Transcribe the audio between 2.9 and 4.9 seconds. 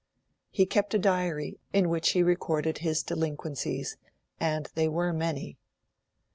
delinquencies, and they